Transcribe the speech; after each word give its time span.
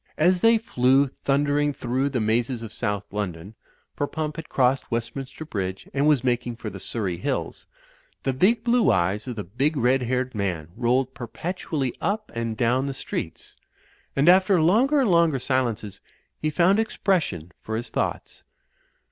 As 0.17 0.41
they 0.41 0.57
flew 0.57 1.09
thundering 1.25 1.73
through 1.73 2.09
the 2.09 2.19
mazes 2.19 2.63
of 2.63 2.73
South 2.73 3.13
London 3.13 3.53
(for 3.95 4.07
Pump 4.07 4.37
had 4.37 4.49
crossed 4.49 4.89
Westminster 4.89 5.45
Bridge 5.45 5.87
and 5.93 6.07
was 6.07 6.23
mak 6.23 6.47
ing 6.47 6.55
for 6.55 6.71
the 6.71 6.79
Surrey 6.79 7.17
hills), 7.17 7.67
the 8.23 8.33
big 8.33 8.63
blue 8.63 8.91
eyes 8.91 9.27
of 9.27 9.35
the 9.35 9.43
big 9.43 9.77
red 9.77 10.01
haired 10.01 10.33
man 10.33 10.69
rolled 10.75 11.13
perpetually 11.13 11.95
up 12.01 12.31
and 12.33 12.57
down 12.57 12.87
the 12.87 12.95
streets; 12.95 13.55
and, 14.15 14.27
after 14.27 14.59
longer 14.59 15.01
and 15.01 15.11
longer 15.11 15.37
silences, 15.37 16.01
he 16.41 16.49
found 16.49 16.79
expression 16.79 17.51
for 17.61 17.75
his 17.75 17.91
thoughts. 17.91 18.41